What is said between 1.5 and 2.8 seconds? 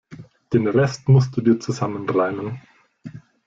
zusammenreimen.